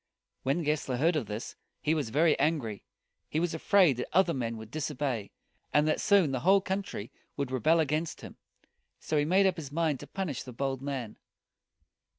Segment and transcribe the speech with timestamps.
[0.41, 2.81] When Gessler heard of this, he was very angry.
[3.29, 5.29] He was afraid that other men would disobey,
[5.71, 8.37] and that soon the whole country would rebel against him.
[8.99, 11.19] So he made up his mind to punish the bold man.